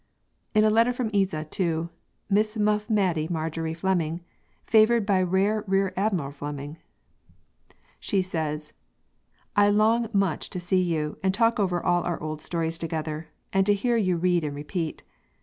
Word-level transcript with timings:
In 0.55 0.63
a 0.63 0.71
letter 0.71 0.91
from 0.91 1.11
"Isa" 1.13 1.43
to 1.45 1.91
"Miss 2.27 2.57
Muff 2.57 2.89
Maidie 2.89 3.27
Marjory 3.27 3.75
Fleming, 3.75 4.21
favored 4.65 5.05
by 5.05 5.21
Rare 5.21 5.63
Rear 5.67 5.93
Admiral 5.95 6.31
Fleming," 6.31 6.79
she 7.99 8.23
says: 8.23 8.73
"I 9.55 9.69
long 9.69 10.09
much 10.11 10.49
to 10.49 10.59
see 10.59 10.81
you, 10.81 11.19
and 11.21 11.35
talk 11.35 11.59
over 11.59 11.85
all 11.85 12.01
our 12.03 12.19
old 12.19 12.41
stories 12.41 12.79
together, 12.79 13.27
and 13.53 13.63
to 13.67 13.75
hear 13.75 13.95
you 13.95 14.17
read 14.17 14.43
and 14.43 14.55
repeat. 14.55 15.03